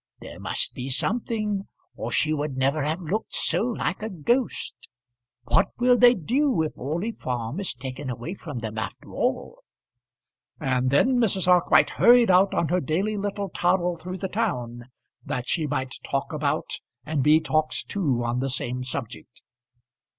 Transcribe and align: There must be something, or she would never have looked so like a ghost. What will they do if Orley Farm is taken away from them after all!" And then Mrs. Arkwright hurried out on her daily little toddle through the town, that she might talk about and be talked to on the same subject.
There 0.19 0.39
must 0.39 0.73
be 0.73 0.89
something, 0.89 1.67
or 1.95 2.09
she 2.11 2.33
would 2.33 2.57
never 2.57 2.81
have 2.81 3.01
looked 3.03 3.35
so 3.35 3.65
like 3.65 4.01
a 4.01 4.09
ghost. 4.09 4.73
What 5.43 5.67
will 5.77 5.95
they 5.95 6.15
do 6.15 6.63
if 6.63 6.71
Orley 6.75 7.11
Farm 7.11 7.59
is 7.59 7.75
taken 7.75 8.09
away 8.09 8.33
from 8.33 8.61
them 8.61 8.79
after 8.79 9.11
all!" 9.13 9.59
And 10.59 10.89
then 10.89 11.19
Mrs. 11.19 11.47
Arkwright 11.47 11.91
hurried 11.91 12.31
out 12.31 12.51
on 12.55 12.69
her 12.69 12.81
daily 12.81 13.15
little 13.15 13.49
toddle 13.49 13.95
through 13.95 14.17
the 14.17 14.27
town, 14.27 14.89
that 15.23 15.47
she 15.47 15.67
might 15.67 15.93
talk 16.03 16.33
about 16.33 16.71
and 17.05 17.21
be 17.21 17.39
talked 17.39 17.87
to 17.89 18.23
on 18.23 18.39
the 18.39 18.49
same 18.49 18.83
subject. 18.83 19.43